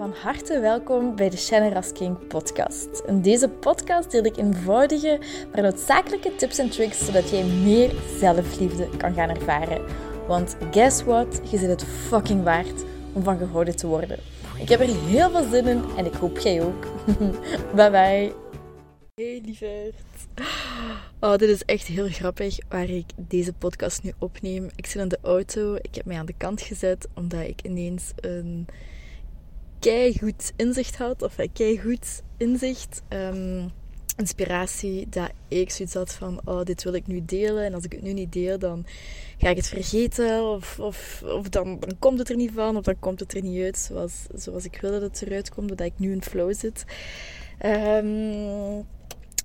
van 0.00 0.14
harte 0.22 0.60
welkom 0.60 1.16
bij 1.16 1.30
de 1.30 1.36
Shannon 1.36 1.72
Rasking 1.72 2.26
podcast. 2.26 3.02
In 3.06 3.22
deze 3.22 3.48
podcast 3.48 4.10
deel 4.10 4.24
ik 4.24 4.36
eenvoudige, 4.36 5.20
maar 5.52 5.62
noodzakelijke 5.62 6.36
tips 6.36 6.58
en 6.58 6.70
tricks 6.70 7.04
zodat 7.04 7.30
jij 7.30 7.44
meer 7.44 7.90
zelfliefde 8.18 8.88
kan 8.96 9.14
gaan 9.14 9.28
ervaren. 9.28 9.84
Want 10.26 10.56
guess 10.70 11.02
what? 11.02 11.40
Je 11.50 11.58
zit 11.58 11.68
het 11.68 11.84
fucking 11.84 12.42
waard 12.42 12.84
om 13.12 13.22
van 13.22 13.38
gehouden 13.38 13.76
te 13.76 13.86
worden. 13.86 14.18
Ik 14.58 14.68
heb 14.68 14.80
er 14.80 15.04
heel 15.06 15.30
veel 15.30 15.50
zin 15.50 15.66
in 15.66 15.84
en 15.96 16.06
ik 16.06 16.14
hoop 16.14 16.38
jij 16.38 16.62
ook. 16.62 16.86
bye 17.76 17.90
bye. 17.90 18.32
Hey 19.14 19.42
lieverd. 19.44 19.94
Oh, 21.18 21.36
dit 21.36 21.48
is 21.48 21.64
echt 21.64 21.86
heel 21.86 22.08
grappig 22.08 22.58
waar 22.68 22.88
ik 22.88 23.06
deze 23.16 23.52
podcast 23.52 24.02
nu 24.02 24.12
opneem. 24.18 24.70
Ik 24.76 24.86
zit 24.86 25.02
in 25.02 25.08
de 25.08 25.18
auto, 25.22 25.74
ik 25.74 25.94
heb 25.94 26.04
mij 26.04 26.18
aan 26.18 26.26
de 26.26 26.34
kant 26.36 26.60
gezet 26.60 27.08
omdat 27.14 27.40
ik 27.40 27.62
ineens 27.62 28.12
een 28.16 28.66
goed 30.18 30.52
inzicht 30.56 30.96
had, 30.96 31.22
of 31.22 31.34
goed 31.82 32.22
inzicht, 32.36 33.02
um, 33.08 33.70
inspiratie, 34.16 35.06
dat 35.08 35.30
ik 35.48 35.70
zoiets 35.70 35.94
had 35.94 36.12
van, 36.12 36.40
oh, 36.44 36.62
dit 36.62 36.82
wil 36.82 36.94
ik 36.94 37.06
nu 37.06 37.22
delen. 37.24 37.64
En 37.64 37.74
als 37.74 37.84
ik 37.84 37.92
het 37.92 38.02
nu 38.02 38.12
niet 38.12 38.32
deel, 38.32 38.58
dan 38.58 38.86
ga 39.38 39.48
ik 39.48 39.56
het 39.56 39.68
vergeten. 39.68 40.44
Of, 40.44 40.78
of, 40.78 41.22
of 41.22 41.48
dan, 41.48 41.80
dan 41.80 41.98
komt 41.98 42.18
het 42.18 42.30
er 42.30 42.36
niet 42.36 42.52
van, 42.54 42.76
of 42.76 42.84
dan 42.84 42.98
komt 42.98 43.20
het 43.20 43.34
er 43.34 43.42
niet 43.42 43.62
uit 43.62 43.78
zoals, 43.78 44.26
zoals 44.34 44.64
ik 44.64 44.78
wilde 44.80 45.00
dat 45.00 45.18
het 45.18 45.28
eruit 45.28 45.50
komt, 45.50 45.68
dat 45.68 45.80
ik 45.80 45.92
nu 45.96 46.12
in 46.12 46.22
flow 46.22 46.54
zit. 46.54 46.84
Um, 47.64 48.86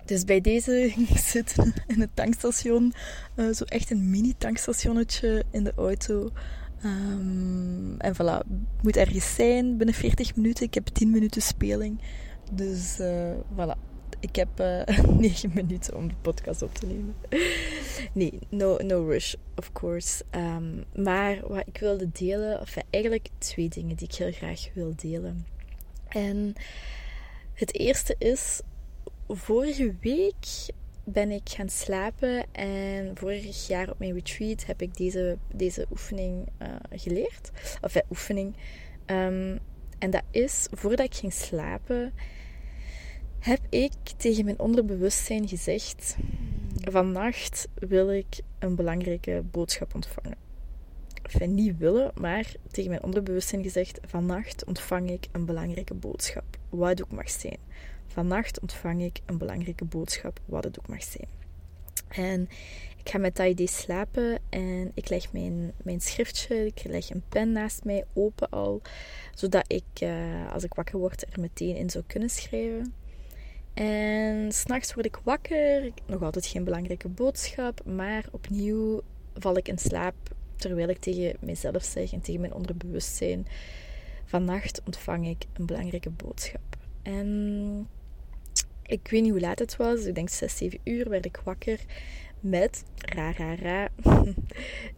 dus 0.05 0.23
bij 0.23 0.41
deze 0.41 0.93
zit 1.31 1.55
in 1.87 2.01
het 2.01 2.09
tankstation, 2.13 2.93
uh, 3.35 3.53
zo 3.53 3.63
echt 3.63 3.91
een 3.91 4.09
mini-tankstationnetje 4.09 5.43
in 5.51 5.63
de 5.63 5.73
auto. 5.75 6.31
Um, 6.85 7.95
en 7.97 8.13
voilà, 8.13 8.47
moet 8.81 8.97
ergens 8.97 9.35
zijn 9.35 9.77
binnen 9.77 9.95
40 9.95 10.35
minuten. 10.35 10.65
Ik 10.65 10.73
heb 10.73 10.87
10 10.87 11.09
minuten 11.09 11.41
speling. 11.41 12.01
Dus 12.51 12.99
uh, 12.99 13.31
voilà, 13.53 13.77
ik 14.19 14.35
heb 14.35 14.59
uh, 14.59 14.87
eh, 14.87 15.05
9 15.17 15.51
minuten 15.53 15.95
om 15.95 16.07
de 16.07 16.15
podcast 16.21 16.61
op 16.61 16.73
te 16.73 16.85
nemen. 16.85 17.15
nee, 18.13 18.39
no, 18.49 18.77
no 18.77 19.07
rush, 19.07 19.33
of 19.55 19.71
course. 19.71 20.23
Um, 20.31 20.83
maar 21.03 21.47
wat 21.47 21.67
ik 21.67 21.77
wilde 21.77 22.09
delen, 22.11 22.61
of 22.61 22.75
eigenlijk 22.89 23.29
twee 23.37 23.69
dingen 23.69 23.95
die 23.95 24.07
ik 24.07 24.15
heel 24.15 24.31
graag 24.31 24.69
wil 24.73 24.93
delen. 24.95 25.45
En 26.07 26.53
het 27.53 27.75
eerste 27.75 28.15
is, 28.17 28.61
vorige 29.27 29.95
week 30.01 30.45
ben 31.05 31.31
ik 31.31 31.49
gaan 31.49 31.69
slapen 31.69 32.45
en 32.51 33.11
vorig 33.17 33.67
jaar 33.67 33.89
op 33.89 33.99
mijn 33.99 34.13
retreat 34.13 34.65
heb 34.65 34.81
ik 34.81 34.97
deze, 34.97 35.37
deze 35.53 35.85
oefening 35.91 36.47
uh, 36.61 36.67
geleerd. 36.91 37.51
Of 37.81 37.93
ja, 37.93 38.01
oefening. 38.09 38.55
Um, 39.05 39.59
en 39.99 40.09
dat 40.09 40.23
is, 40.31 40.67
voordat 40.71 41.05
ik 41.05 41.15
ging 41.15 41.33
slapen, 41.33 42.13
heb 43.39 43.59
ik 43.69 43.93
tegen 44.17 44.45
mijn 44.45 44.59
onderbewustzijn 44.59 45.47
gezegd: 45.47 46.15
Vannacht 46.81 47.67
wil 47.73 48.11
ik 48.11 48.39
een 48.59 48.75
belangrijke 48.75 49.43
boodschap 49.51 49.95
ontvangen. 49.95 50.37
Of 51.25 51.39
niet 51.39 51.77
willen, 51.77 52.11
maar 52.15 52.53
tegen 52.71 52.89
mijn 52.89 53.03
onderbewustzijn 53.03 53.63
gezegd: 53.63 53.99
Vannacht 54.05 54.65
ontvang 54.65 55.09
ik 55.09 55.27
een 55.31 55.45
belangrijke 55.45 55.93
boodschap. 55.93 56.57
Wat 56.69 57.03
ook 57.03 57.11
mag 57.11 57.29
zijn. 57.29 57.57
Vannacht 58.15 58.59
ontvang 58.59 59.01
ik 59.01 59.19
een 59.25 59.37
belangrijke 59.37 59.85
boodschap, 59.85 60.39
wat 60.45 60.63
het 60.63 60.79
ook 60.79 60.87
mag 60.87 61.03
zijn. 61.03 61.27
En 62.07 62.41
ik 62.97 63.09
ga 63.09 63.17
met 63.17 63.35
dat 63.35 63.47
idee 63.47 63.67
slapen 63.67 64.39
en 64.49 64.91
ik 64.93 65.09
leg 65.09 65.33
mijn, 65.33 65.71
mijn 65.83 66.01
schriftje, 66.01 66.65
ik 66.65 66.83
leg 66.83 67.09
een 67.09 67.23
pen 67.29 67.51
naast 67.51 67.83
mij 67.83 68.05
open 68.13 68.49
al, 68.49 68.81
zodat 69.33 69.63
ik, 69.67 70.01
uh, 70.03 70.51
als 70.53 70.63
ik 70.63 70.73
wakker 70.73 70.99
word, 70.99 71.33
er 71.33 71.39
meteen 71.39 71.75
in 71.75 71.89
zou 71.89 72.03
kunnen 72.07 72.29
schrijven. 72.29 72.93
En 73.73 74.51
s'nachts 74.51 74.93
word 74.93 75.05
ik 75.05 75.19
wakker, 75.23 75.91
nog 76.05 76.21
altijd 76.21 76.45
geen 76.45 76.63
belangrijke 76.63 77.07
boodschap, 77.07 77.85
maar 77.85 78.25
opnieuw 78.31 79.01
val 79.33 79.57
ik 79.57 79.67
in 79.67 79.77
slaap 79.77 80.15
terwijl 80.55 80.89
ik 80.89 80.99
tegen 80.99 81.37
mezelf 81.39 81.83
zeg 81.83 82.13
en 82.13 82.21
tegen 82.21 82.41
mijn 82.41 82.53
onderbewustzijn: 82.53 83.47
Vannacht 84.25 84.81
ontvang 84.85 85.27
ik 85.27 85.45
een 85.53 85.65
belangrijke 85.65 86.09
boodschap. 86.09 86.77
En 87.01 87.87
ik 88.85 89.07
weet 89.07 89.21
niet 89.21 89.31
hoe 89.31 89.39
laat 89.39 89.59
het 89.59 89.75
was. 89.75 90.05
Ik 90.05 90.15
denk 90.15 90.29
6, 90.29 90.57
7 90.57 90.79
uur 90.83 91.09
werd 91.09 91.25
ik 91.25 91.41
wakker 91.43 91.79
met, 92.39 92.83
ra, 92.95 93.31
ra, 93.31 93.55
ra, 93.55 93.89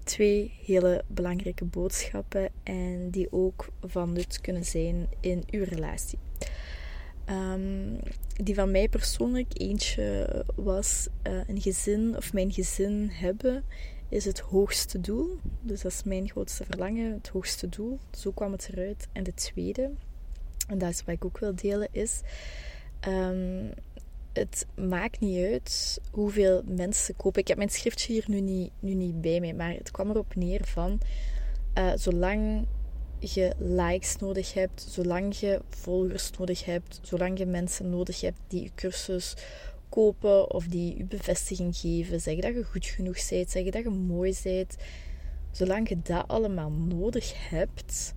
twee 0.04 0.54
hele 0.66 1.04
belangrijke 1.08 1.66
boodschappen. 1.66 2.50
En 2.64 3.10
die 3.10 3.28
ook 3.32 3.68
van 3.82 4.14
nut 4.14 4.42
kunnen 4.42 4.66
zijn 4.66 5.08
in 5.20 5.44
uw 5.52 5.64
relatie. 5.64 6.20
Ehm, 7.26 7.96
die 8.44 8.56
van 8.56 8.72
mij 8.72 8.90
persoonlijk 8.90 9.60
eentje 9.60 10.46
was 10.56 11.08
uh, 11.28 11.40
een 11.48 11.62
gezin 11.62 12.18
of 12.18 12.34
mijn 12.34 12.52
gezin 12.52 13.10
hebben 13.12 13.64
is 14.10 14.26
het 14.26 14.40
hoogste 14.40 15.02
doel. 15.02 15.38
Dus 15.62 15.82
dat 15.82 15.92
is 15.92 16.04
mijn 16.04 16.30
grootste 16.30 16.66
verlangen, 16.66 17.14
het 17.14 17.28
hoogste 17.28 17.70
doel. 17.70 18.00
Zo 18.12 18.32
kwam 18.32 18.52
het 18.52 18.70
eruit. 18.72 19.08
En 19.12 19.24
de 19.24 19.34
tweede, 19.34 19.92
en 20.68 20.78
dat 20.78 20.90
is 20.90 21.04
wat 21.04 21.16
ik 21.16 21.26
ook 21.26 21.40
wil 21.40 21.56
delen, 21.56 21.88
is 21.92 22.22
Um, 23.08 23.74
het 24.34 24.66
maakt 24.76 25.20
niet 25.20 25.46
uit 25.46 26.02
hoeveel 26.12 26.62
mensen 26.66 27.16
kopen. 27.16 27.42
Ik 27.42 27.48
heb 27.48 27.58
mijn 27.58 27.70
schriftje 27.70 28.14
hier 28.14 28.26
nu 28.28 28.42
niet, 28.42 28.72
nu 28.80 28.94
niet 28.94 29.22
bij 29.22 29.40
mij, 29.40 29.54
maar 29.54 29.74
het 29.74 29.92
kwam 29.92 30.10
erop 30.10 30.36
neer 30.36 30.66
van 30.66 31.00
uh, 31.78 31.92
zolang 31.96 32.68
je 33.20 33.52
likes 33.58 34.16
nodig 34.16 34.54
hebt, 34.54 34.86
zolang 34.90 35.36
je 35.36 35.62
volgers 35.70 36.32
nodig 36.32 36.66
hebt, 36.66 37.00
zolang 37.02 37.38
je 37.38 37.46
mensen 37.46 37.90
nodig 37.90 38.22
hebt 38.22 38.40
die 38.48 38.64
je 38.64 38.72
cursus 38.76 39.34
kopen 39.90 40.52
of 40.52 40.68
die 40.68 40.98
je 40.98 41.04
bevestiging 41.04 41.76
geven, 41.76 42.22
zeggen 42.22 42.42
dat 42.42 42.54
je 42.54 42.64
goed 42.64 42.86
genoeg 42.86 43.30
bent, 43.30 43.50
zeggen 43.50 43.72
dat 43.72 43.84
je 43.84 43.90
mooi 43.90 44.38
bent, 44.44 44.76
zolang 45.52 45.90
je 45.90 46.02
dat 46.02 46.28
allemaal 46.28 46.72
nodig 46.72 47.50
hebt, 47.50 48.14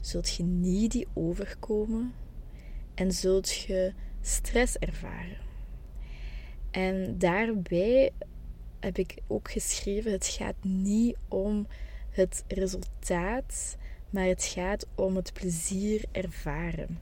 zult 0.00 0.34
je 0.34 0.42
niet 0.42 0.92
die 0.92 1.06
overkomen 1.14 2.14
en 2.94 3.12
zult 3.12 3.50
je 3.50 3.92
stress 4.20 4.76
ervaren. 4.76 5.38
En 6.70 7.18
daarbij 7.18 8.10
heb 8.80 8.98
ik 8.98 9.18
ook 9.26 9.50
geschreven: 9.50 10.12
het 10.12 10.26
gaat 10.26 10.64
niet 10.64 11.16
om 11.28 11.66
het 12.10 12.44
resultaat, 12.48 13.76
maar 14.10 14.24
het 14.24 14.44
gaat 14.44 14.86
om 14.94 15.16
het 15.16 15.32
plezier 15.32 16.04
ervaren. 16.12 16.98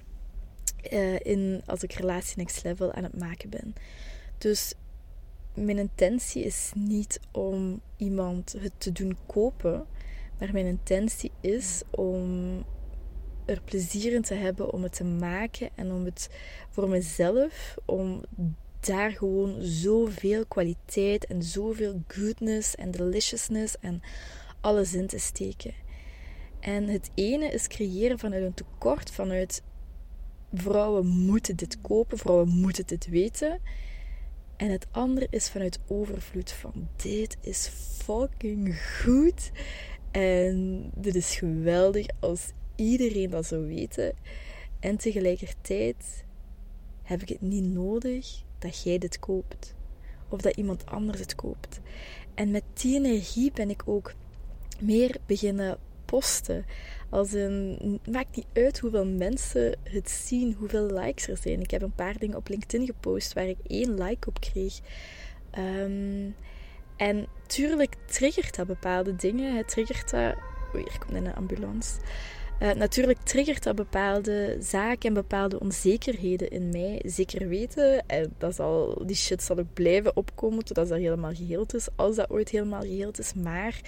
Uh, 0.92 1.18
in, 1.20 1.62
als 1.66 1.82
ik 1.82 1.92
relatie 1.92 2.38
next 2.38 2.64
level 2.64 2.92
aan 2.92 3.02
het 3.02 3.18
maken 3.18 3.50
ben. 3.50 3.74
Dus 4.38 4.74
mijn 5.54 5.78
intentie 5.78 6.44
is 6.44 6.72
niet 6.74 7.20
om 7.32 7.80
iemand 7.96 8.56
het 8.58 8.72
te 8.78 8.92
doen 8.92 9.16
kopen, 9.26 9.86
maar 10.38 10.52
mijn 10.52 10.66
intentie 10.66 11.30
is 11.40 11.82
om 11.90 12.64
er 13.46 13.60
plezier 13.64 14.12
in 14.12 14.22
te 14.22 14.34
hebben 14.34 14.72
om 14.72 14.82
het 14.82 14.94
te 14.94 15.04
maken 15.04 15.68
en 15.74 15.92
om 15.92 16.04
het 16.04 16.30
voor 16.70 16.88
mezelf, 16.88 17.76
om 17.84 18.24
daar 18.80 19.10
gewoon 19.10 19.62
zoveel 19.62 20.46
kwaliteit 20.46 21.26
en 21.26 21.42
zoveel 21.42 22.02
goodness 22.06 22.74
en 22.74 22.90
deliciousness 22.90 23.76
en 23.80 24.02
alles 24.60 24.94
in 24.94 25.06
te 25.06 25.18
steken. 25.18 25.74
En 26.60 26.88
het 26.88 27.10
ene 27.14 27.48
is 27.48 27.66
creëren 27.66 28.18
vanuit 28.18 28.42
een 28.42 28.54
tekort, 28.54 29.10
vanuit 29.10 29.62
vrouwen 30.52 31.06
moeten 31.06 31.56
dit 31.56 31.80
kopen, 31.80 32.18
vrouwen 32.18 32.48
moeten 32.48 32.86
dit 32.86 33.06
weten. 33.08 33.60
En 34.56 34.70
het 34.70 34.86
andere 34.90 35.26
is 35.30 35.48
vanuit 35.48 35.78
overvloed 35.86 36.52
van 36.52 36.88
dit 36.96 37.36
is 37.40 37.70
fucking 38.04 38.80
goed. 39.02 39.50
En 40.10 40.90
dit 40.94 41.14
is 41.14 41.36
geweldig 41.36 42.06
als 42.20 42.52
iedereen 42.76 43.30
dat 43.30 43.46
zou 43.46 43.66
weten. 43.66 44.14
En 44.80 44.96
tegelijkertijd 44.96 46.24
heb 47.02 47.22
ik 47.22 47.28
het 47.28 47.40
niet 47.40 47.64
nodig 47.64 48.42
dat 48.58 48.82
jij 48.82 48.98
dit 48.98 49.18
koopt. 49.18 49.74
Of 50.28 50.40
dat 50.40 50.56
iemand 50.56 50.86
anders 50.86 51.20
het 51.20 51.34
koopt. 51.34 51.80
En 52.34 52.50
met 52.50 52.62
die 52.72 52.96
energie 52.96 53.52
ben 53.52 53.70
ik 53.70 53.82
ook 53.84 54.14
meer 54.80 55.16
beginnen 55.26 55.78
posten. 56.04 56.64
Als 57.10 57.32
een, 57.32 58.00
maakt 58.10 58.36
niet 58.36 58.46
uit 58.52 58.78
hoeveel 58.78 59.06
mensen 59.06 59.78
het 59.82 60.10
zien, 60.10 60.54
hoeveel 60.58 60.86
likes 60.86 61.28
er 61.28 61.36
zijn. 61.36 61.60
Ik 61.60 61.70
heb 61.70 61.82
een 61.82 61.94
paar 61.94 62.18
dingen 62.18 62.36
op 62.36 62.48
LinkedIn 62.48 62.86
gepost 62.86 63.32
waar 63.32 63.48
ik 63.48 63.58
één 63.66 64.02
like 64.02 64.28
op 64.28 64.40
kreeg. 64.40 64.80
Um, 65.58 66.34
en 66.96 67.26
tuurlijk 67.46 67.94
triggert 68.06 68.56
dat 68.56 68.66
bepaalde 68.66 69.16
dingen. 69.16 69.56
Het 69.56 69.68
triggert 69.68 70.10
dat. 70.10 70.34
Oei, 70.74 70.84
hier 70.88 70.98
komt 70.98 71.14
een 71.14 71.34
ambulance. 71.34 72.00
Uh, 72.62 72.72
natuurlijk 72.72 73.18
triggert 73.22 73.62
dat 73.62 73.74
bepaalde 73.74 74.56
zaken 74.60 75.08
en 75.08 75.14
bepaalde 75.14 75.60
onzekerheden 75.60 76.50
in 76.50 76.68
mij. 76.68 77.02
Zeker 77.04 77.48
weten. 77.48 78.06
En 78.06 78.34
dat 78.38 78.54
zal, 78.54 79.02
die 79.06 79.16
shit 79.16 79.42
zal 79.42 79.58
ook 79.58 79.72
blijven 79.72 80.16
opkomen 80.16 80.64
totdat 80.64 80.88
dat 80.88 80.98
helemaal 80.98 81.34
geheeld 81.34 81.74
is. 81.74 81.88
Als 81.96 82.16
dat 82.16 82.30
ooit 82.30 82.48
helemaal 82.48 82.80
geheeld 82.80 83.18
is. 83.18 83.34
Maar 83.34 83.80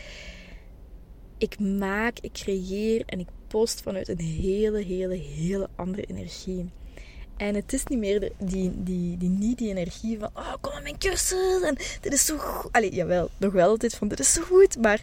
ik 1.38 1.58
maak, 1.58 2.18
ik 2.18 2.32
creëer 2.32 3.02
en 3.06 3.18
ik 3.20 3.28
post 3.46 3.82
vanuit 3.82 4.08
een 4.08 4.20
hele, 4.20 4.82
hele, 4.82 5.14
hele 5.14 5.68
andere 5.76 6.02
energie. 6.02 6.70
En 7.36 7.54
het 7.54 7.72
is 7.72 7.84
niet 7.84 7.98
meer 7.98 8.32
die, 8.38 8.82
die, 8.82 9.16
die, 9.16 9.28
niet 9.28 9.58
die 9.58 9.70
energie 9.70 10.18
van, 10.18 10.30
oh, 10.34 10.54
kom 10.60 10.72
aan 10.72 10.82
mijn 10.82 10.98
cursus 10.98 11.62
en 11.62 11.76
dit 12.00 12.12
is 12.12 12.24
zo 12.24 12.38
goed. 12.38 12.72
Allee, 12.72 12.94
jawel, 12.94 13.30
nog 13.36 13.52
wel 13.52 13.68
altijd 13.68 13.94
van, 13.94 14.08
dit 14.08 14.20
is 14.20 14.32
zo 14.32 14.42
goed, 14.42 14.76
maar 14.78 15.00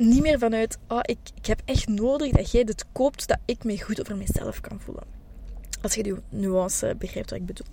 niet 0.00 0.22
meer 0.22 0.38
vanuit, 0.38 0.78
oh, 0.88 1.00
ik, 1.02 1.18
ik 1.34 1.46
heb 1.46 1.60
echt 1.64 1.88
nodig 1.88 2.30
dat 2.30 2.50
jij 2.50 2.64
dit 2.64 2.84
koopt, 2.92 3.28
dat 3.28 3.38
ik 3.44 3.64
me 3.64 3.82
goed 3.82 4.00
over 4.00 4.16
mezelf 4.16 4.60
kan 4.60 4.80
voelen. 4.80 5.04
Als 5.82 5.94
je 5.94 6.02
die 6.02 6.14
nuance 6.28 6.94
begrijpt 6.98 7.30
wat 7.30 7.38
ik 7.38 7.46
bedoel. 7.46 7.66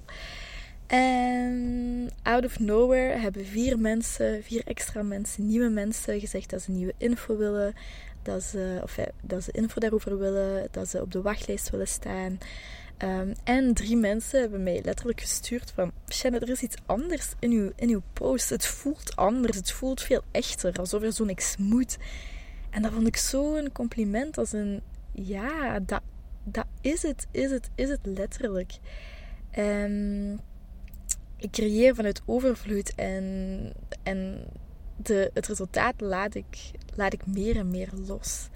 En 0.88 2.09
out 2.24 2.45
of 2.45 2.59
nowhere 2.59 3.18
hebben 3.19 3.45
vier 3.45 3.79
mensen, 3.79 4.44
vier 4.44 4.62
extra 4.65 5.01
mensen, 5.01 5.47
nieuwe 5.47 5.69
mensen 5.69 6.19
gezegd 6.19 6.50
dat 6.50 6.62
ze 6.62 6.71
nieuwe 6.71 6.94
info 6.97 7.38
willen. 7.38 7.74
Dat 8.24 8.44
ze, 8.44 8.80
of, 8.83 8.97
dat 9.21 9.44
ze 9.44 9.51
info 9.51 9.80
daarover 9.80 10.18
willen, 10.18 10.68
dat 10.71 10.89
ze 10.89 11.01
op 11.01 11.12
de 11.12 11.21
wachtlijst 11.21 11.69
willen 11.69 11.88
staan. 11.88 12.38
Ehm, 12.97 13.33
en 13.44 13.73
drie 13.73 13.97
mensen 13.97 14.39
hebben 14.39 14.63
mij 14.63 14.81
letterlijk 14.83 15.21
gestuurd 15.21 15.71
van... 15.71 15.91
Shannon, 16.09 16.41
er 16.41 16.49
is 16.49 16.61
iets 16.61 16.75
anders 16.85 17.33
in 17.39 17.51
uw, 17.51 17.71
in 17.75 17.89
uw 17.89 18.01
post. 18.13 18.49
Het 18.49 18.65
voelt 18.65 19.15
anders. 19.15 19.57
Het 19.57 19.71
voelt 19.71 20.01
veel 20.01 20.21
echter. 20.31 20.79
Alsof 20.79 21.01
er 21.01 21.13
zo 21.13 21.25
niks 21.25 21.57
moet. 21.57 21.97
En 22.69 22.81
dat 22.81 22.91
vond 22.91 23.07
ik 23.07 23.17
zo'n 23.17 23.71
compliment. 23.71 24.38
Als 24.38 24.51
een... 24.51 24.81
Ja, 25.11 25.79
dat, 25.79 26.01
dat 26.44 26.65
is 26.81 27.01
het. 27.01 27.27
Is 27.31 27.51
het. 27.51 27.69
Is 27.75 27.89
het 27.89 27.99
letterlijk. 28.03 28.71
En 29.49 30.39
ik 31.38 31.51
creëer 31.51 31.95
vanuit 31.95 32.21
overvloed. 32.25 32.95
En, 32.95 33.73
en 34.03 34.45
de, 34.95 35.31
het 35.33 35.47
resultaat 35.47 36.01
laat 36.01 36.35
ik, 36.35 36.71
laat 36.95 37.13
ik 37.13 37.25
meer 37.25 37.57
en 37.57 37.69
meer 37.69 37.89
los. 38.07 38.47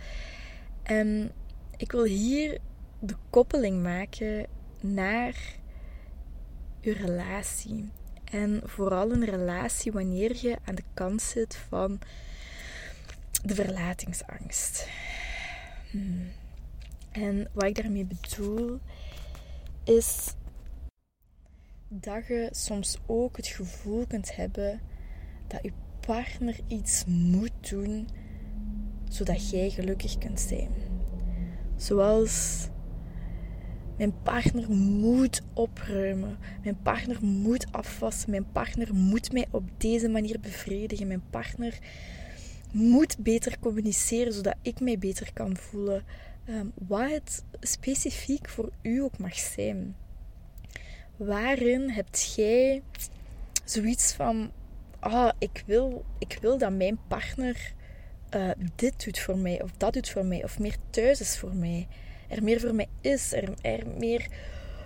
En 0.84 1.32
ik 1.78 1.92
wil 1.92 2.04
hier 2.04 2.60
de 3.02 3.16
koppeling 3.30 3.84
maken 3.84 4.46
naar 4.80 5.56
je 6.80 6.94
relatie. 6.94 7.90
En 8.24 8.62
vooral 8.66 9.12
een 9.12 9.26
relatie 9.26 9.92
wanneer 9.92 10.38
je 10.42 10.58
aan 10.66 10.76
de 10.76 10.84
kant 10.94 11.22
zit 11.22 11.56
van 11.56 12.00
de 13.44 13.56
verlatingsangst. 13.56 14.88
Hmm. 15.92 16.32
En 17.12 17.48
wat 17.54 17.64
ik 17.64 17.76
daarmee 17.76 18.06
bedoel 18.06 18.80
is 19.84 20.34
dat 21.88 22.28
je 22.28 22.50
soms 22.52 22.98
ook 23.06 23.38
het 23.38 23.48
gevoel 23.48 24.06
kunt 24.08 24.36
hebben 24.36 24.82
dat 25.48 25.60
je 25.64 25.72
partner 26.00 26.60
iets 26.68 27.06
moet 27.06 27.70
doen 27.70 28.08
zodat 29.10 29.50
jij 29.50 29.70
gelukkig 29.70 30.18
kunt 30.18 30.40
zijn. 30.40 30.70
Zoals 31.76 32.68
mijn 33.98 34.22
partner 34.24 34.72
moet 34.72 35.42
opruimen. 35.54 36.38
Mijn 36.64 36.82
partner 36.82 37.18
moet 37.26 37.66
afwassen. 37.72 38.30
Mijn 38.30 38.52
partner 38.52 38.96
moet 38.96 39.32
mij 39.32 39.46
op 39.52 39.64
deze 39.78 40.10
manier 40.10 40.40
bevredigen. 40.40 41.08
Mijn 41.08 41.24
partner 41.30 41.80
moet 42.72 43.18
beter 43.18 43.60
communiceren 43.60 44.34
zodat 44.34 44.56
ik 44.62 44.80
mij 44.80 44.98
beter 44.98 45.34
kan 45.34 45.58
voelen. 45.58 46.04
Um, 46.50 46.72
wat 46.88 47.10
het 47.10 47.44
specifiek 47.60 48.50
voor 48.50 48.72
u 48.82 49.02
ook 49.02 49.18
mag 49.18 49.36
zijn. 49.36 49.96
Waarin 51.18 51.90
hebt 51.90 52.34
jij 52.36 52.82
zoiets 53.66 54.14
van: 54.14 54.52
ah, 55.00 55.30
ik, 55.38 55.64
wil, 55.66 56.06
ik 56.18 56.38
wil 56.42 56.58
dat 56.58 56.72
mijn 56.72 57.00
partner 57.08 57.74
uh, 58.36 58.50
dit 58.76 59.04
doet 59.04 59.20
voor 59.20 59.38
mij, 59.38 59.62
of 59.62 59.72
dat 59.78 59.94
doet 59.94 60.10
voor 60.10 60.26
mij, 60.26 60.44
of 60.44 60.60
meer 60.60 60.76
thuis 60.90 61.22
is 61.22 61.38
voor 61.38 61.56
mij 61.56 61.88
er 62.32 62.44
meer 62.44 62.60
voor 62.60 62.76
mij 62.76 62.88
is, 63.02 63.34
er, 63.34 63.54
er 63.62 63.88
meer, 63.98 64.28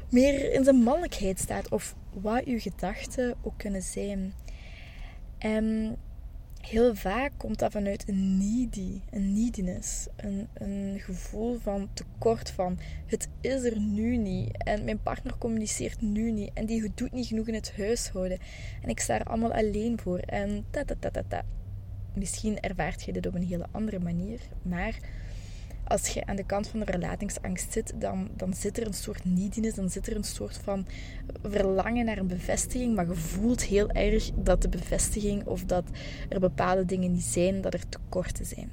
meer 0.09 0.53
in 0.53 0.63
zijn 0.63 0.75
mannelijkheid 0.75 1.39
staat, 1.39 1.71
of 1.71 1.95
wat 2.13 2.43
uw 2.43 2.59
gedachten 2.59 3.35
ook 3.41 3.57
kunnen 3.57 3.81
zijn. 3.81 4.33
En 5.37 5.97
heel 6.61 6.95
vaak 6.95 7.31
komt 7.37 7.59
dat 7.59 7.71
vanuit 7.71 8.07
een 8.07 8.37
needy, 8.37 9.01
een 9.11 9.33
neediness, 9.33 10.07
een, 10.15 10.47
een 10.53 10.99
gevoel 10.99 11.59
van 11.59 11.89
tekort 11.93 12.49
van 12.49 12.79
het 13.05 13.29
is 13.41 13.63
er 13.63 13.79
nu 13.79 14.17
niet 14.17 14.63
en 14.63 14.83
mijn 14.83 15.01
partner 15.01 15.37
communiceert 15.37 16.01
nu 16.01 16.31
niet 16.31 16.51
en 16.53 16.65
die 16.65 16.91
doet 16.95 17.11
niet 17.11 17.27
genoeg 17.27 17.47
in 17.47 17.53
het 17.53 17.73
huishouden 17.77 18.39
en 18.81 18.89
ik 18.89 18.99
sta 18.99 19.19
er 19.19 19.25
allemaal 19.25 19.53
alleen 19.53 19.99
voor 19.99 20.19
en 20.19 20.65
ta 20.71 20.83
ta 20.83 20.95
ta 20.99 21.09
ta 21.09 21.23
ta. 21.27 21.45
Misschien 22.13 22.59
ervaart 22.59 23.03
je 23.03 23.13
dit 23.13 23.27
op 23.27 23.35
een 23.35 23.47
hele 23.47 23.67
andere 23.71 23.99
manier, 23.99 24.39
maar 24.61 24.97
als 25.87 26.07
je 26.07 26.25
aan 26.25 26.35
de 26.35 26.45
kant 26.45 26.67
van 26.67 26.79
de 26.79 26.85
relatingsangst 26.85 27.71
zit, 27.71 27.93
dan, 27.95 28.29
dan 28.35 28.53
zit 28.53 28.77
er 28.77 28.87
een 28.87 28.93
soort 28.93 29.25
neediness, 29.25 29.75
dan 29.75 29.89
zit 29.89 30.07
er 30.07 30.15
een 30.15 30.23
soort 30.23 30.57
van 30.57 30.87
verlangen 31.43 32.05
naar 32.05 32.17
een 32.17 32.27
bevestiging, 32.27 32.95
maar 32.95 33.07
je 33.07 33.15
voelt 33.15 33.63
heel 33.63 33.89
erg 33.89 34.31
dat 34.35 34.61
de 34.61 34.69
bevestiging 34.69 35.45
of 35.45 35.63
dat 35.63 35.83
er 36.29 36.39
bepaalde 36.39 36.85
dingen 36.85 37.11
niet 37.11 37.23
zijn, 37.23 37.61
dat 37.61 37.73
er 37.73 37.89
tekorten 37.89 38.45
zijn. 38.45 38.71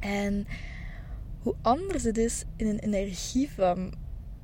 En 0.00 0.46
hoe 1.38 1.54
anders 1.62 2.02
het 2.02 2.18
is 2.18 2.44
in 2.56 2.66
een 2.66 2.78
energie 2.78 3.50
van 3.50 3.94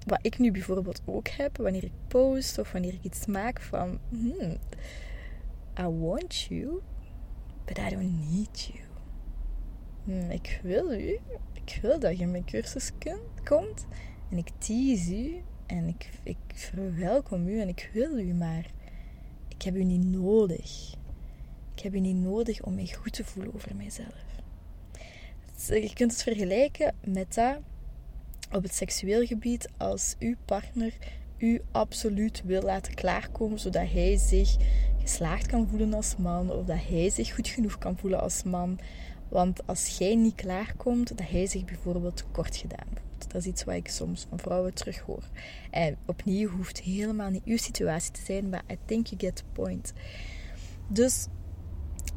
wat 0.06 0.19
ik 0.23 0.38
nu 0.38 0.50
bijvoorbeeld 0.50 1.02
ook 1.05 1.28
heb, 1.28 1.56
wanneer 1.56 1.85
ik 1.85 1.93
post 2.08 2.58
of 2.58 2.73
wanneer 2.73 2.93
ik 2.93 3.02
iets 3.02 3.26
maak 3.26 3.61
van 3.61 3.99
hmm, 4.08 4.56
I 5.81 5.82
want 5.82 6.40
you, 6.40 6.81
but 7.64 7.78
I 7.78 7.88
don't 7.88 8.31
need 8.31 8.61
you. 8.61 8.92
Hmm, 10.04 10.31
ik 10.31 10.60
wil 10.62 10.93
u, 10.93 11.19
ik 11.52 11.78
wil 11.82 11.99
dat 11.99 12.19
je 12.19 12.26
mijn 12.26 12.44
cursus 12.44 12.90
komt 13.44 13.87
en 14.31 14.38
ik 14.38 14.49
tease 14.58 15.16
u 15.16 15.43
en 15.66 15.88
ik, 15.88 16.10
ik 16.22 16.37
verwelkom 16.54 17.49
u 17.49 17.60
en 17.60 17.69
ik 17.69 17.90
wil 17.93 18.19
u, 18.19 18.34
maar 18.34 18.70
ik 19.49 19.62
heb 19.62 19.75
u 19.75 19.84
niet 19.84 20.04
nodig. 20.04 20.94
Ik 21.75 21.82
heb 21.82 21.94
u 21.94 22.00
niet 22.00 22.16
nodig 22.16 22.62
om 22.62 22.75
mij 22.75 22.93
goed 22.99 23.12
te 23.12 23.25
voelen 23.25 23.54
over 23.54 23.76
mijzelf. 23.76 24.25
Je 25.66 25.93
kunt 25.94 26.12
het 26.12 26.22
vergelijken 26.22 26.94
met 27.04 27.34
dat 27.34 27.58
op 28.52 28.62
het 28.62 28.75
seksueel 28.75 29.26
gebied 29.26 29.69
als 29.76 30.16
uw 30.19 30.34
partner 30.44 30.93
u 31.38 31.60
absoluut 31.70 32.43
wil 32.44 32.62
laten 32.62 32.94
klaarkomen 32.94 33.58
zodat 33.58 33.90
hij 33.90 34.16
zich 34.16 34.56
geslaagd 35.00 35.46
kan 35.46 35.69
voelen 35.69 35.94
als 35.94 36.16
man 36.16 36.50
of 36.50 36.64
dat 36.64 36.87
hij 36.88 37.10
zich 37.10 37.34
goed 37.34 37.49
genoeg 37.49 37.78
kan 37.78 37.96
voelen 37.96 38.20
als 38.20 38.43
man 38.43 38.78
want 39.32 39.67
als 39.67 39.99
jij 39.99 40.14
niet 40.14 40.34
klaarkomt, 40.34 41.08
dat 41.08 41.29
hij 41.29 41.46
zich 41.46 41.64
bijvoorbeeld 41.64 42.17
tekort 42.17 42.56
gedaan 42.56 42.87
voelt. 42.87 43.32
Dat 43.32 43.40
is 43.40 43.46
iets 43.46 43.64
wat 43.64 43.75
ik 43.75 43.88
soms 43.88 44.26
van 44.29 44.38
vrouwen 44.38 44.75
terughoor. 44.75 45.23
En 45.70 45.96
opnieuw 46.06 46.49
hoeft 46.49 46.80
helemaal 46.80 47.30
niet 47.30 47.45
uw 47.45 47.57
situatie 47.57 48.12
te 48.12 48.21
zijn, 48.25 48.49
maar 48.49 48.62
I 48.71 48.78
think 48.85 49.07
you 49.07 49.21
get 49.21 49.37
the 49.37 49.45
point. 49.52 49.92
Dus 50.88 51.26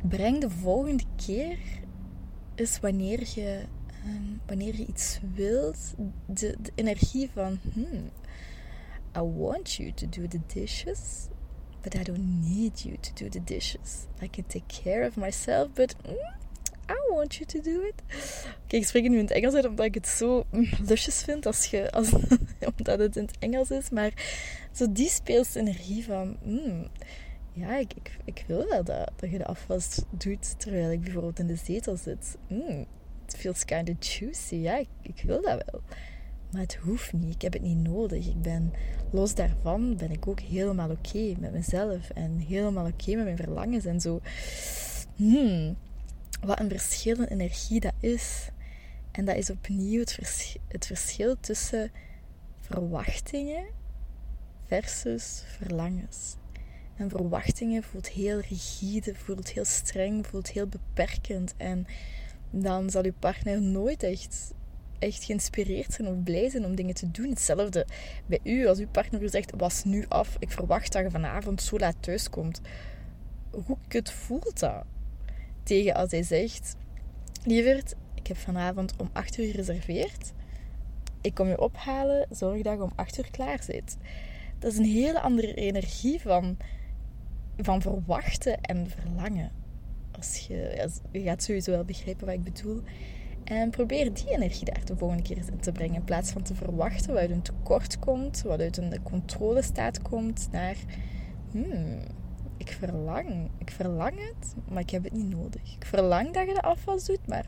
breng 0.07 0.41
de 0.41 0.49
volgende 0.49 1.03
keer 1.25 1.57
is 2.55 2.79
wanneer 2.79 3.19
je, 3.35 3.61
um, 4.05 4.41
wanneer 4.45 4.75
je 4.75 4.85
iets 4.85 5.19
wilt, 5.33 5.93
de, 6.25 6.57
energie 6.75 7.29
van 7.33 7.59
hmm, 7.73 8.09
I 9.17 9.19
want 9.19 9.73
you 9.73 9.93
to 9.93 10.07
do 10.09 10.27
the 10.27 10.39
dishes, 10.53 11.27
but 11.81 11.95
I 11.95 12.03
don't 12.03 12.41
need 12.41 12.81
you 12.81 12.97
to 12.99 13.23
do 13.23 13.29
the 13.29 13.43
dishes. 13.43 14.05
I 14.21 14.29
can 14.29 14.45
take 14.47 14.83
care 14.83 15.07
of 15.07 15.15
myself, 15.15 15.73
but 15.73 15.95
mm, 16.07 16.43
I 16.89 17.13
want 17.13 17.35
you 17.35 17.45
to 17.45 17.61
do 17.61 17.81
it. 17.81 18.03
Kijk, 18.67 18.81
ik 18.81 18.85
spreek 18.85 19.09
nu 19.09 19.17
in 19.17 19.23
het 19.23 19.31
Engels 19.31 19.53
uit 19.53 19.65
omdat 19.65 19.85
ik 19.85 19.93
het 19.93 20.07
zo 20.07 20.45
lusjes 20.89 21.23
vind 21.23 21.45
als 21.45 21.65
je, 21.65 21.91
als, 21.91 22.09
omdat 22.77 22.99
het 22.99 23.15
in 23.15 23.25
het 23.25 23.37
Engels 23.39 23.71
is. 23.71 23.89
Maar 23.89 24.13
zo 24.71 24.91
die 24.91 25.09
speelse 25.09 25.59
energie 25.59 26.05
van, 26.05 26.37
mm, 26.43 26.87
ja, 27.53 27.77
ik, 27.77 27.93
ik, 28.23 28.43
wil 28.47 28.67
wel 28.69 28.83
dat, 28.83 29.11
dat 29.15 29.31
je 29.31 29.37
de 29.37 29.45
afwas 29.45 30.01
doet 30.09 30.59
terwijl 30.59 30.91
ik 30.91 31.01
bijvoorbeeld 31.01 31.39
in 31.39 31.47
de 31.47 31.55
zetel 31.55 31.97
zit. 31.97 32.37
Mm, 32.47 32.85
it 33.27 33.35
feels 33.37 33.65
kind 33.65 33.89
of 33.89 33.95
juicy. 33.99 34.55
Ja, 34.55 34.77
ik, 34.77 34.87
ik 35.01 35.21
wil 35.25 35.41
dat 35.41 35.63
wel. 35.71 35.81
Maar 36.51 36.61
het 36.61 36.75
hoeft 36.75 37.13
niet. 37.13 37.35
Ik 37.35 37.41
heb 37.41 37.53
het 37.53 37.61
niet 37.61 37.87
nodig. 37.87 38.27
Ik 38.27 38.41
ben 38.41 38.73
los 39.11 39.35
daarvan 39.35 39.97
ben 39.97 40.11
ik 40.11 40.27
ook 40.27 40.39
helemaal 40.39 40.89
oké 40.89 41.35
met 41.39 41.51
mezelf 41.51 42.09
en 42.09 42.37
helemaal 42.37 42.85
oké 42.85 43.15
met 43.15 43.23
mijn 43.23 43.37
verlangens 43.37 43.85
en 43.85 44.01
zo. 44.01 44.21
Hmm 45.15 45.75
wat 46.45 46.59
een 46.59 46.69
verschil 46.69 47.15
in 47.15 47.25
energie 47.25 47.79
dat 47.79 47.93
is. 47.99 48.49
En 49.11 49.25
dat 49.25 49.35
is 49.35 49.49
opnieuw 49.49 49.99
het, 50.67 50.85
verschil 50.85 51.35
tussen 51.39 51.91
verwachtingen 52.59 53.65
versus 54.65 55.43
verlangens. 55.57 56.35
En 56.95 57.09
verwachtingen 57.09 57.83
voelt 57.83 58.09
heel 58.09 58.39
rigide, 58.39 59.15
voelt 59.15 59.49
heel 59.49 59.65
streng, 59.65 60.27
voelt 60.27 60.51
heel 60.51 60.67
beperkend. 60.67 61.53
En 61.57 61.85
dan 62.49 62.89
zal 62.89 63.03
uw 63.03 63.13
partner 63.19 63.61
nooit 63.61 64.03
echt, 64.03 64.53
echt 64.99 65.23
geïnspireerd 65.23 65.93
zijn 65.93 66.07
of 66.07 66.23
blij 66.23 66.49
zijn 66.49 66.65
om 66.65 66.75
dingen 66.75 66.95
te 66.95 67.11
doen. 67.11 67.29
Hetzelfde 67.29 67.87
bij 68.25 68.39
u, 68.43 68.67
als 68.67 68.79
uw 68.79 68.87
partner 68.87 69.29
zegt: 69.29 69.51
Was 69.57 69.83
nu 69.83 70.05
af, 70.07 70.35
ik 70.39 70.51
verwacht 70.51 70.91
dat 70.91 71.03
je 71.03 71.11
vanavond 71.11 71.61
zo 71.61 71.77
laat 71.77 71.95
thuis 71.99 72.29
komt. 72.29 72.61
Hoe 73.51 73.77
kut 73.87 74.11
voelt 74.11 74.59
dat? 74.59 74.85
Tegen 75.65 75.93
als 75.93 76.11
hij 76.11 76.23
zegt: 76.23 76.75
Lieverd, 77.43 77.95
ik 78.13 78.27
heb 78.27 78.37
vanavond 78.37 78.93
om 78.97 79.09
8 79.13 79.37
uur 79.37 79.49
gereserveerd. 79.49 80.33
Ik 81.21 81.33
kom 81.33 81.47
je 81.47 81.61
ophalen, 81.61 82.27
zorg 82.31 82.61
dat 82.61 82.77
je 82.77 82.83
om 82.83 82.91
8 82.95 83.17
uur 83.17 83.31
klaar 83.31 83.63
zit. 83.63 83.97
Dat 84.59 84.71
is 84.71 84.77
een 84.77 84.85
hele 84.85 85.19
andere 85.19 85.53
energie 85.53 86.21
van, 86.21 86.57
van 87.57 87.81
verwachten 87.81 88.61
en 88.61 88.89
verlangen. 88.89 89.51
Als 90.11 90.37
je, 90.47 90.89
je 91.11 91.21
gaat 91.21 91.43
sowieso 91.43 91.71
wel 91.71 91.83
begrijpen 91.83 92.25
wat 92.25 92.35
ik 92.35 92.43
bedoel. 92.43 92.81
En 93.43 93.69
probeer 93.69 94.13
die 94.13 94.29
energie 94.29 94.65
daar 94.65 94.85
de 94.85 94.97
volgende 94.97 95.23
keer 95.23 95.37
in 95.37 95.59
te 95.59 95.71
brengen. 95.71 95.95
In 95.95 96.03
plaats 96.03 96.31
van 96.31 96.43
te 96.43 96.55
verwachten 96.55 97.13
wat 97.13 97.21
uit 97.21 97.29
een 97.29 97.41
tekort 97.41 97.99
komt, 97.99 98.41
wat 98.41 98.59
uit 98.59 98.77
een 98.77 99.03
controlestaat 99.03 100.01
komt, 100.01 100.47
naar 100.51 100.75
hmm, 101.51 101.99
ik 102.65 102.77
verlang. 102.79 103.49
Ik 103.57 103.71
verlang 103.71 104.13
het, 104.17 104.55
maar 104.67 104.81
ik 104.81 104.89
heb 104.89 105.03
het 105.03 105.13
niet 105.13 105.29
nodig. 105.29 105.75
Ik 105.75 105.85
verlang 105.85 106.33
dat 106.33 106.47
je 106.47 106.53
de 106.53 106.61
afwas 106.61 107.05
doet, 107.05 107.27
maar 107.27 107.45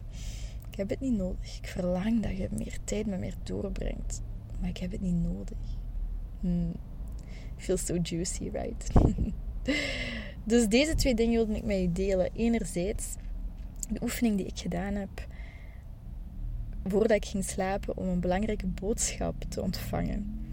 ik 0.71 0.77
heb 0.77 0.89
het 0.89 0.99
niet 0.99 1.17
nodig. 1.17 1.57
Ik 1.57 1.67
verlang 1.67 2.21
dat 2.21 2.37
je 2.37 2.47
meer 2.51 2.77
tijd 2.83 3.05
met 3.05 3.19
meer 3.19 3.35
doorbrengt, 3.43 4.21
maar 4.59 4.69
ik 4.69 4.77
heb 4.77 4.91
het 4.91 5.01
niet 5.01 5.23
nodig. 5.23 5.57
Hmm. 6.39 6.73
Feels 7.55 7.85
so 7.85 7.95
juicy, 8.01 8.49
right? 8.49 8.91
dus 10.43 10.67
deze 10.67 10.95
twee 10.95 11.15
dingen 11.15 11.33
wilde 11.33 11.55
ik 11.55 11.63
met 11.63 11.79
je 11.79 11.91
delen. 11.91 12.29
Enerzijds 12.33 13.15
de 13.89 14.01
oefening 14.01 14.37
die 14.37 14.45
ik 14.45 14.59
gedaan 14.59 14.93
heb 14.93 15.27
voordat 16.83 17.11
ik 17.11 17.25
ging 17.25 17.43
slapen 17.43 17.97
om 17.97 18.07
een 18.07 18.19
belangrijke 18.19 18.67
boodschap 18.67 19.35
te 19.49 19.61
ontvangen. 19.61 20.46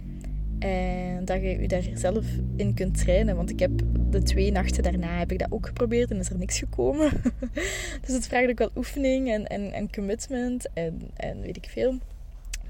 En 0.65 1.25
dat 1.25 1.41
je 1.41 1.61
je 1.61 1.69
daar 1.69 1.89
zelf 1.95 2.25
in 2.57 2.75
kunt 2.75 2.99
trainen. 2.99 3.37
Want 3.37 3.51
ik 3.51 3.59
heb 3.59 3.71
de 4.11 4.23
twee 4.23 4.53
nachten 4.53 4.83
daarna 4.83 5.19
heb 5.19 5.33
ik 5.33 5.39
dat 5.39 5.53
ook 5.53 5.67
geprobeerd 5.67 6.11
en 6.11 6.19
is 6.19 6.31
er 6.31 6.39
niks 6.39 6.59
gekomen. 6.59 7.11
dus 8.05 8.15
het 8.15 8.27
vraagt 8.27 8.49
ook 8.49 8.59
wel 8.59 8.71
oefening 8.77 9.31
en, 9.31 9.47
en, 9.47 9.73
en 9.73 9.93
commitment 9.93 10.69
en, 10.73 11.11
en 11.15 11.41
weet 11.41 11.57
ik 11.57 11.69
veel. 11.69 11.99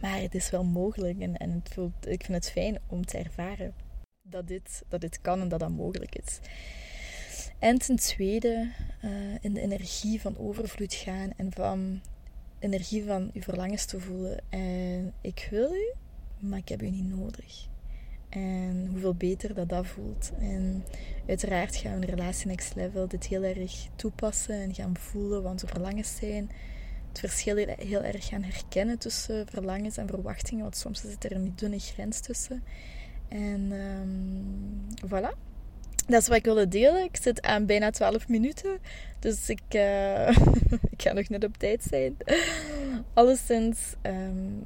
Maar 0.00 0.20
het 0.20 0.34
is 0.34 0.50
wel 0.50 0.64
mogelijk 0.64 1.20
en, 1.20 1.36
en 1.36 1.50
het 1.50 1.70
voelt, 1.74 2.06
ik 2.06 2.24
vind 2.24 2.44
het 2.44 2.50
fijn 2.50 2.78
om 2.86 3.06
te 3.06 3.18
ervaren 3.18 3.74
dat 4.22 4.48
dit, 4.48 4.82
dat 4.88 5.00
dit 5.00 5.20
kan 5.20 5.40
en 5.40 5.48
dat 5.48 5.60
dat 5.60 5.70
mogelijk 5.70 6.14
is. 6.14 6.38
En 7.58 7.78
ten 7.78 7.96
tweede, 7.96 8.70
uh, 9.04 9.10
in 9.40 9.54
de 9.54 9.60
energie 9.60 10.20
van 10.20 10.38
overvloed 10.38 10.94
gaan 10.94 11.32
en 11.36 11.52
van 11.52 12.00
energie 12.58 13.04
van 13.04 13.30
je 13.32 13.42
verlangens 13.42 13.84
te 13.84 14.00
voelen. 14.00 14.38
En 14.48 15.12
ik 15.20 15.48
wil 15.50 15.72
u, 15.72 15.92
maar 16.38 16.58
ik 16.58 16.68
heb 16.68 16.82
u 16.82 16.90
niet 16.90 17.08
nodig. 17.08 17.72
En 18.34 18.88
hoeveel 18.90 19.14
beter 19.14 19.54
dat 19.54 19.68
dat 19.68 19.86
voelt. 19.86 20.30
En 20.38 20.84
uiteraard 21.28 21.76
gaan 21.76 21.98
we 21.98 22.06
in 22.06 22.14
relatie 22.14 22.46
next 22.46 22.74
level 22.74 23.08
dit 23.08 23.26
heel 23.26 23.42
erg 23.42 23.88
toepassen 23.96 24.54
en 24.54 24.74
gaan 24.74 24.96
voelen 24.96 25.42
wat 25.42 25.52
onze 25.52 25.66
verlangens 25.66 26.16
zijn. 26.16 26.50
Het 27.08 27.18
verschil 27.18 27.56
heel 27.78 28.02
erg 28.02 28.26
gaan 28.26 28.42
herkennen 28.42 28.98
tussen 28.98 29.46
verlangens 29.46 29.96
en 29.96 30.08
verwachtingen, 30.08 30.62
want 30.62 30.76
soms 30.76 31.00
zit 31.00 31.24
er 31.24 31.32
een 31.32 31.52
dunne 31.56 31.78
grens 31.78 32.20
tussen. 32.20 32.62
En 33.28 33.72
um, 33.72 34.86
voilà. 35.06 35.52
Dat 36.06 36.20
is 36.20 36.28
wat 36.28 36.36
ik 36.36 36.44
wilde 36.44 36.68
delen. 36.68 37.04
Ik 37.04 37.16
zit 37.16 37.42
aan 37.42 37.66
bijna 37.66 37.90
12 37.90 38.28
minuten. 38.28 38.78
Dus 39.18 39.48
ik, 39.48 39.62
uh, 39.74 40.28
ik 40.94 41.02
ga 41.02 41.12
nog 41.12 41.28
net 41.28 41.44
op 41.44 41.56
tijd 41.56 41.82
zijn. 41.82 42.16
Alleszins, 43.14 43.94
um, 44.02 44.62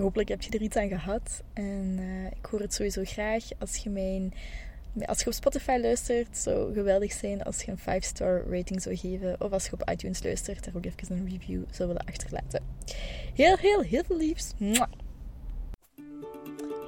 hopelijk 0.00 0.28
heb 0.28 0.42
je 0.42 0.50
er 0.50 0.62
iets 0.62 0.76
aan 0.76 0.88
gehad. 0.88 1.42
En 1.52 1.96
uh, 2.00 2.26
ik 2.26 2.46
hoor 2.50 2.60
het 2.60 2.74
sowieso 2.74 3.02
graag 3.04 3.44
als 3.58 3.76
je 3.76 3.90
mijn... 3.90 4.32
Als 5.06 5.20
je 5.20 5.26
op 5.26 5.32
Spotify 5.32 5.78
luistert, 5.80 6.36
zou 6.38 6.74
geweldig 6.74 7.12
zijn 7.12 7.42
als 7.42 7.62
je 7.62 7.70
een 7.70 8.02
5-star 8.02 8.42
rating 8.50 8.82
zou 8.82 8.96
geven. 8.96 9.36
Of 9.38 9.52
als 9.52 9.66
je 9.66 9.72
op 9.72 9.90
iTunes 9.90 10.22
luistert, 10.22 10.64
daar 10.64 10.74
ook 10.76 10.84
even 10.84 11.16
een 11.16 11.28
review 11.30 11.62
zou 11.70 11.88
willen 11.88 12.06
achterlaten. 12.06 12.62
Heel, 13.34 13.56
heel, 13.56 13.80
heel 13.80 14.02
veel 14.06 14.16
liefs. 14.16 14.52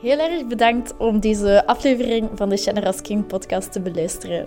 Heel 0.03 0.19
erg 0.19 0.47
bedankt 0.47 0.97
om 0.97 1.21
deze 1.21 1.67
aflevering 1.67 2.31
van 2.35 2.49
de 2.49 2.57
Generous 2.57 3.01
King 3.01 3.27
podcast 3.27 3.73
te 3.73 3.81
beluisteren. 3.81 4.47